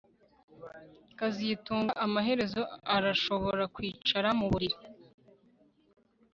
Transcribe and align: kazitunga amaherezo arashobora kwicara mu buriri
kazitunga 1.17 1.93
amaherezo 2.05 2.61
arashobora 2.95 3.63
kwicara 3.75 4.27
mu 4.39 4.45
buriri 4.51 4.77